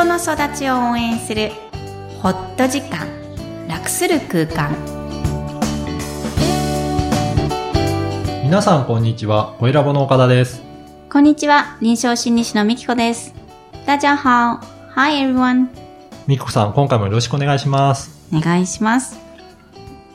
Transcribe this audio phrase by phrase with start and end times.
[0.00, 1.50] 人の育ちを応援する
[2.22, 3.06] ほっと時間
[3.68, 4.74] 楽する空間。
[8.42, 10.62] 皆さんこんにちは、声ラボの岡田です。
[11.12, 11.76] こんにちは。
[11.82, 13.34] 臨床心理士のみきこです。
[13.84, 14.58] 大家好
[14.94, 15.68] Hi everyone
[16.26, 18.10] みきこさん、今回もよろしくお願いします。
[18.34, 19.20] お願いします。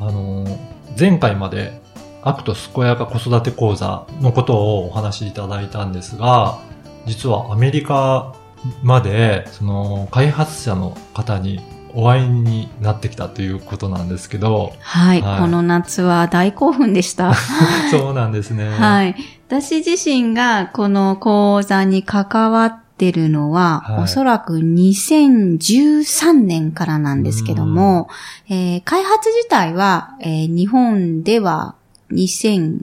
[0.00, 0.58] あのー、
[0.98, 1.78] 前回まで、
[2.22, 6.58] アクト健やか子育て講座のことをお話しいただいたんですが、
[7.04, 8.34] 実はアメリカ
[8.82, 11.60] まで、その、開発者の方に
[11.94, 15.40] お会いになってきたということなんですけど、はい、はい。
[15.40, 17.34] この夏は大興奮でした。
[17.90, 18.68] そうなんですね。
[18.68, 19.14] はい。
[19.48, 24.02] 私自身がこの講座に関わってるのは、はい。
[24.04, 28.08] おそらく2013年からなんですけども、
[28.48, 31.76] えー開発自体は、えー日本では
[32.10, 32.82] 2009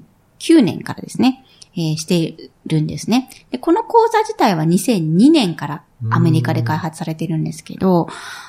[0.63, 1.43] 年からですね、
[1.75, 3.57] えーしているんですねで。
[3.57, 8.07] この講座自体は2002年からアメリカで開発されてるんですけど、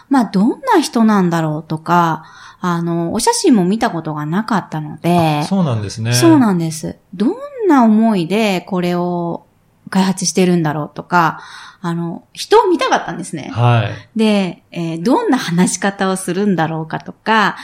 [0.08, 2.24] まあどんな人なんだろうとか、
[2.60, 6.12] あの、お写真も見たことがなかったので、そうなんですね。
[6.14, 6.96] そうなんです。
[7.14, 9.46] どんな思いでこれを
[9.90, 11.40] 開発してるんだろうとか、
[11.80, 13.50] あの、人を見たかったんですね。
[13.52, 14.18] はい。
[14.18, 17.56] で、えーどんな話し方をするんだろうかとか、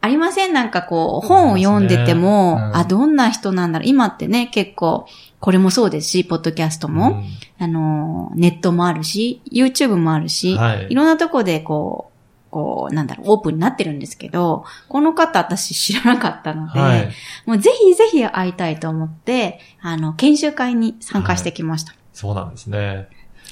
[0.00, 0.52] ありません？
[0.52, 3.88] なんかこう、本を読んでても、ねうんあ、どんな人なんだろう？
[3.88, 5.06] 今ってね、結構、
[5.40, 7.22] これもそうですし、ポッドキャストも、
[7.58, 17.08] うんあの、ネットもあるし、YouTube もあるし、はいいろんなとこでこう、こう、なんだろう、オープンになってるんですけど、この方私知らなかったので、はい。
[17.44, 21.94] もうぜひぜひ会いたいと思って、あの、研修会に参加してきました。
[22.12, 23.08] そうなんですね。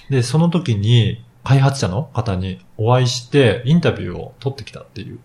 [0.08, 5.18] で、その時に開発者の方にお会いしてインタビューを取ってきたっていう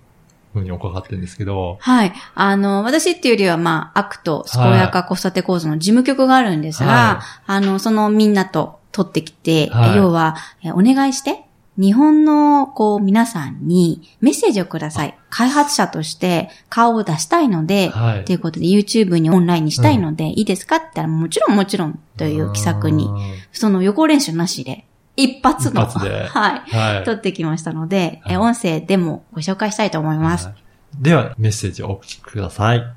[0.54, 2.14] ふうに伺ってるんですけど、はい。
[2.36, 9.98] あの、私っていうよりは、まあ、アクト、健やか子育て講座の事務局があるんですが、はあの、そのみんなと撮ってきて、はい。
[9.98, 11.44] 要は、えお願いして、
[11.78, 15.18] 日本の、こう、皆さんにメッセージをください。
[15.30, 18.26] 開発者として顔を出したいので、はい。
[18.26, 23.20] ということで YouTube にオンラインにしたいので、いいですかって言ったら、もちろんもちろんという気さくにう、ん
[23.54, 24.86] その予行練習なしで、
[25.19, 26.61] 一発の、一発ではい。
[26.71, 27.05] はい。
[27.05, 30.47] 撮ってきましたので、えはい音声でもご紹介したいと思います。
[30.47, 30.65] はい
[31.01, 32.95] では、メッセージをお聞きください。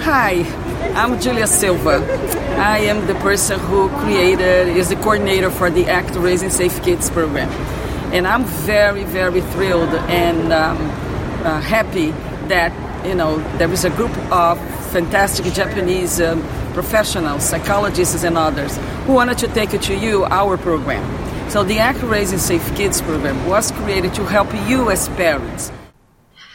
[0.00, 0.42] Hi,
[0.94, 2.00] I'm Julia Silva.
[2.58, 7.10] I am the person who created, is the coordinator for the ACT Raising Safe Kids
[7.10, 7.50] program.
[8.12, 10.78] And I'm very, very thrilled and um,
[11.44, 12.12] uh, happy
[12.48, 12.72] that,
[13.06, 14.58] you know, there is a group of
[14.92, 16.40] fantastic Japanese um,
[16.73, 21.03] professionals, psychologists and others who wanted to take it to you, our program.
[21.49, 25.71] So the ACT Raising Safe Kids program was created to help you as parents.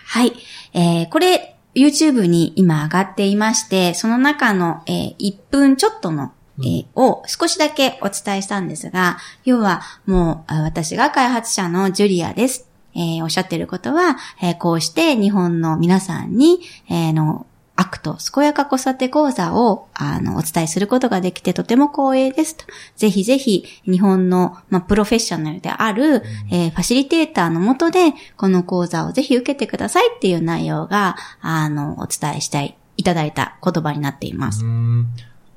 [0.07, 0.33] はい。
[0.75, 12.69] えーこれ、YouTube に今上がっていまして、その中の、えー1分ちょっとの、えーを少しだけお伝えしたんですが、要はもうあ私が開発者のジュリアです。
[12.95, 17.47] えーおっしゃってることは、えーこうして日本の皆さんに、えーの、
[17.81, 22.65] アクト、健やか子育て講座を、あの、お伝えすることができてとても光栄ですと。
[22.97, 34.65] ぜひぜひ、日本の、まあ、プロフェッショナルである、えーファシリテーターのもとで、この講座をぜひ受けてくださいっていう内容が、あの、お伝えしたい、いただいた言葉になっています。
[34.65, 35.07] うん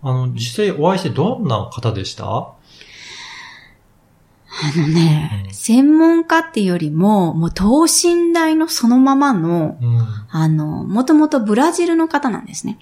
[0.03, 2.49] あの、実際お会いしてどんな方でした？
[4.63, 10.07] あのね、うん専門家っていうよりも、もう等身大のそのままの、うん。
[10.29, 12.79] あの、もともとブラジルの方なんですね。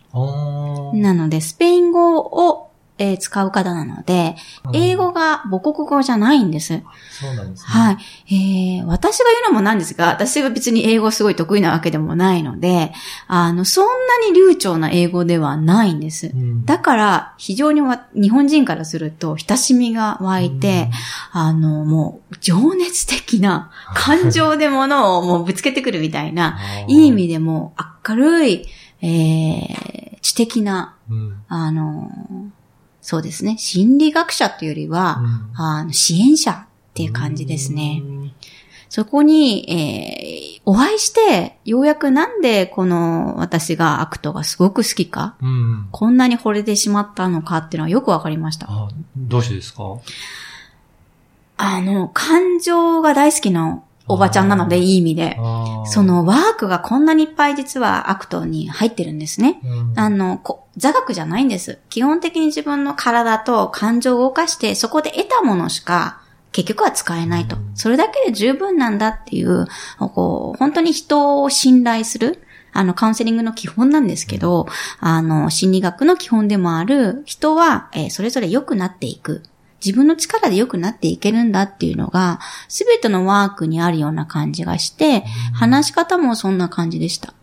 [0.94, 2.69] なので、スペイン語を、
[3.00, 4.36] えー使う方なので、
[4.74, 6.84] 英語が母国語じゃないんです。
[7.12, 7.68] そうなんですね。
[7.68, 7.92] は
[8.28, 8.78] い。
[8.80, 12.92] えー、私が言うのもなんですが、私は別に英語すごい得意なわけでもないので、
[13.28, 16.28] あの、そんなに流暢な英語ではないんです。
[16.28, 20.90] うんだから、非常にわ日本人からすると、親しみが湧いて、
[21.32, 27.74] あの、もう、情熱的な、感情でものをもうぶつけてくるみたいな、 いい意味でも
[28.08, 28.66] 明るい、
[29.02, 32.12] えー、知的な、うんあの、
[33.02, 38.02] そうですね、心理学者というよりは、うんあの支援者っていう感じですね。
[38.04, 38.32] うん
[38.92, 45.88] そこに、えーお会いして、ようやくなんでこの私がアクトがすごく好きか、うん。
[45.92, 48.68] こんなに惚れてしまったのかっていうのはよくわかりました。
[48.70, 49.84] あどうしてですか？
[51.58, 55.38] あの、感情が大好きなおばちゃんなので、いい意味で。
[55.86, 59.62] そ、のワークがこんなにいっぱい実はアクトに入ってるんですね。
[59.64, 61.80] うんあの、こ座学じゃないんです。
[61.90, 66.22] 基本的に自分の体と感情を動かして、そこで得たものしか、
[66.52, 67.58] 結局は使えないと。
[67.76, 69.68] それだけで十分なんだっていう、
[69.98, 72.42] こう、本当に人を信頼する、
[72.74, 74.68] あの、カウンセリングの基本なんですけど、
[75.00, 79.44] あの、心理学の基本でもある、人は、えーそれぞれ良くなっていく。
[79.84, 85.24] 自分の力で良くなっていけるんだっていうのが、すべてのワークにあるような感じがして、
[85.54, 87.34] 話し方もそんな感じでした。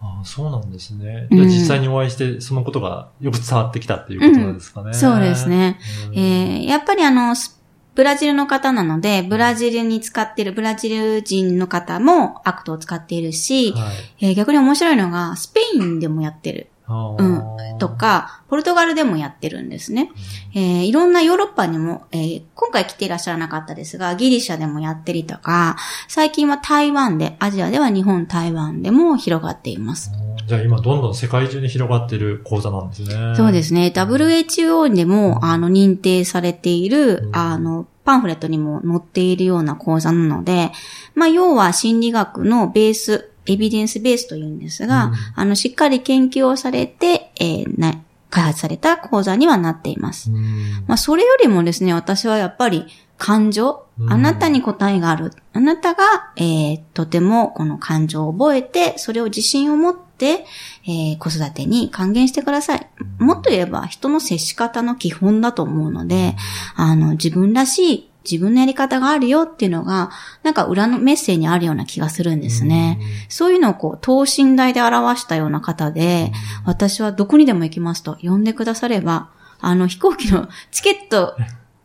[0.00, 1.28] ああそうなんですね。
[1.30, 4.92] 実際にお会いして、そのことがよく伝わってきたっていうことなんですかね。
[4.92, 5.78] そうですね。
[6.08, 6.18] うん。
[6.18, 7.60] えーやっぱりあの、ス
[7.94, 14.26] ブラジルの方なので、ブラジルに使っている、ブラジル人の方もアクトを使っているし、はい。
[14.26, 16.66] えー逆に面白いのが、スペインでもやってる。
[16.86, 17.78] あうん。
[17.78, 20.10] と、か、ポルトガルでもやってるんですね。
[20.54, 25.76] えーいろんなヨーロッパにも、えー今回来ていらっしゃらなかったですが、ギリシャでもやってりとか、
[26.08, 30.12] 最近は台湾で、アジアでは日本、台湾でも広がっています。
[30.46, 33.34] じゃあ今どんどん世界中に広がってる講座なんですね。
[33.36, 33.92] そうですね。
[33.94, 40.70] WHO でも、あの、認定されている、うんあの、パンフレットにも載っているような講座なので、
[41.14, 47.94] まあ、要は心理学のベース、エビデンスベースというんですが、うんあの、しっかり研究をされて、えーな、
[48.30, 50.30] 開発された講座にはなっています。
[50.30, 50.84] うん。
[50.86, 52.86] まあ、それよりもですね、私はやっぱり
[53.16, 55.30] 感情、うんあなたに答えがある。
[55.52, 56.02] あなたが、
[56.36, 60.44] えーとてもこの感情を覚えて、それを自信を持って、
[60.84, 62.88] えー子育てに還元してください。
[63.20, 66.34] もっと言えば、人の接し方の基本だと思うので、
[66.74, 70.10] あの、自分らしい、自分のやり方があるよっていうのが、
[70.42, 72.98] なんか裏のメッセージにあるような気がするんですね。
[73.28, 76.32] そういうのをこう、等身大で表したような方で、
[76.64, 79.30] 私はどこにでも行きますと呼んでくだされば、
[79.60, 81.36] あの飛行機のチケット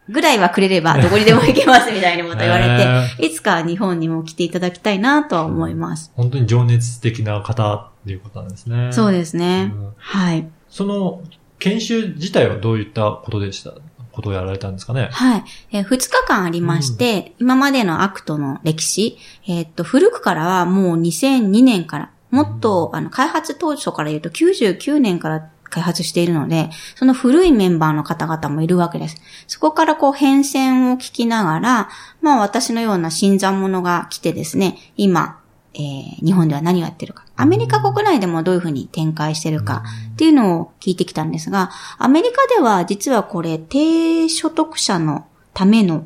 [0.09, 6.11] ぐらいはくれればどこにでも行けますみたいにまた言われて、いつか日本にも来ていただきたいなとは思います。
[6.15, 8.91] 本当に情熱的な方っていうことなんですね。
[8.91, 9.71] そうですね。
[9.73, 10.47] うんはい。
[10.69, 11.21] その、
[11.59, 13.73] 研修自体はどういったことでした？
[14.19, 15.09] ことをやられたんですかね？
[15.11, 15.43] はい。
[15.71, 19.17] えー、2日間ありまして、今までのアクトの歴史、
[19.47, 29.17] えーっと、古くからはもう2002年から、もっと、あの、開発当初から言うと99年から開発しているので、その古いメンバーの方々もいるわけです。
[29.47, 31.89] そこからこう変遷を聞きながら、
[32.21, 35.39] まあ私のような新参者が来てですね、今、
[35.75, 37.23] えー日本では何をやってるか。
[37.39, 39.83] アメリカ国内でもどういうふうに展開してるか
[40.13, 46.05] っていうのを聞いてきたんですが、アメリカでは実はこれ低所得者のための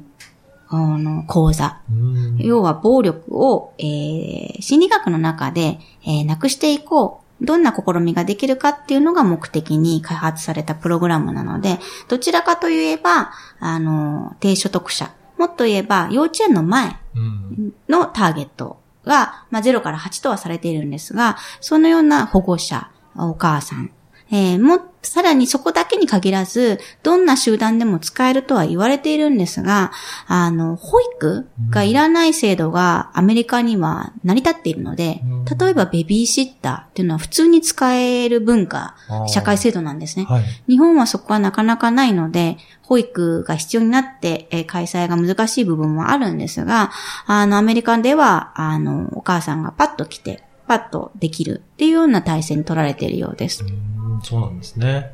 [0.69, 1.81] あの講座。
[1.91, 7.23] うん要は暴力を、えー心理学の中で、えーなくしていこう。
[7.45, 15.11] どんな試みができるかっていうのが目的に開発されたプログラムなので、どちらかといえば、あの、低所得者。
[15.37, 23.91] もっと言えば、幼稚園の前うんのターゲットが、まあ、0から8とはされているんですが、そのような保護者、お母さん、
[24.33, 29.91] えーも、さらにそこだけに限らず、どんな集団でも使えるとは言われているんですが、
[30.25, 38.95] あの、保育がいらない制度がアメリカには成り立っているのでうん、例えばベビーシッターっていうのは普通に使える文化
[39.27, 40.25] 社会制度なんですね。
[40.25, 40.43] はい。
[40.67, 46.91] 日本はそこはなかなかないので、保育が必要になって、えー開催が難しい部分もあるんですが、
[47.27, 50.43] あの、アメリカでは、あの、お母さんがパッと来て、
[50.73, 53.63] パッとできるっていうような体制に取られているようです。
[53.63, 55.13] うんそうなんですね。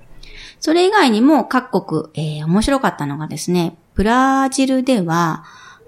[0.59, 5.43] それ以外にも各国、えー面白かったのがですね、ブラジルでは、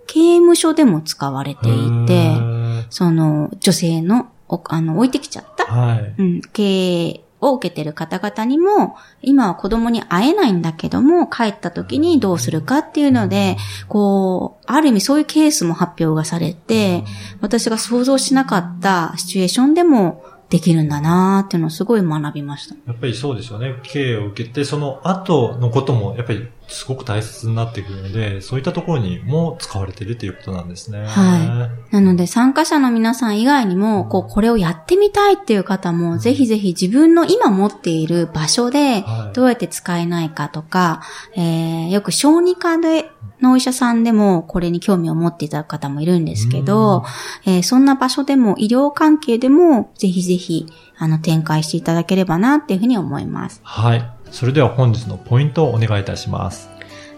[0.08, 1.74] 刑務所でも使われていへ
[2.06, 6.16] て、ーその、女性の、おあの、置いてきちゃったはい。
[6.18, 13.58] うん、経営を受けてる方々にも、今は子供に会えないんだけども、帰った時にどうするかっていうので、
[13.88, 17.04] こう、ある意味そういうケースも発表がされて、
[17.42, 22.76] 私が想像しなかったシチュエーションでもできるんだなーっていうのをすごい学びました。
[22.86, 23.76] やっぱりそうですよね。
[23.84, 31.04] 経営を受けて、その後のことも、やっぱりすごく大切になってくるので、そういったところにも使われているということなんですね。
[31.06, 41.02] はなので参加者の皆さん以外にも、こう、これをやってみたいっていう方も、ぜひぜひ自分の今持っている場所ではい、どうやって使えないかとか、
[41.36, 43.12] えー、よく小児科で、
[43.42, 47.04] のお医者さんでもこれに興味を持っていただく方もいるんですけど、
[47.46, 53.62] えーそんな場所でも医療関係でもぜひぜひあの展開していただければなっていうふうに思います。
[53.64, 54.21] はい。
[54.32, 56.70] それでは本日のポイントをお願いいたします。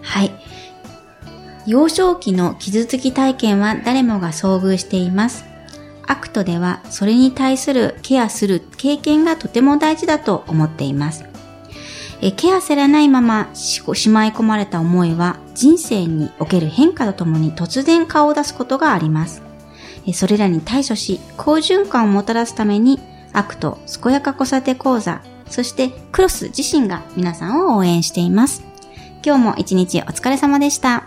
[0.02, 0.32] はい。
[1.66, 5.44] 幼少期の傷つき体験は誰もが遭遇しています。
[6.06, 11.24] アクトではそれに対するケアする経験がとても大事だと思っています。
[12.20, 19.42] えケアされないまましまい込まれた思いは人生における変化とともに突然顔を出すことがあります。
[20.06, 23.00] えそれらに対処し、好循環をもたらすために、
[23.32, 28.64] アクト、健やか子育て講座、そしてクロス自身が皆さんを応援しています。
[29.24, 31.04] 今日も一日お疲れ様でした。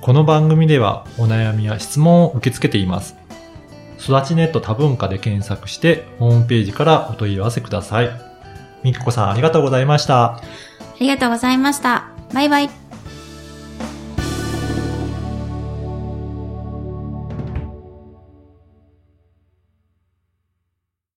[0.00, 3.16] この番組ではお悩みや質問を受け付けています。
[3.98, 8.10] 育ちネット多文化で検索してホームページからお問い合わせください。
[8.82, 10.36] みきこさんありがとうございました。
[10.36, 10.42] あ
[10.98, 12.08] りがとうございました。
[12.32, 12.89] バイバイ。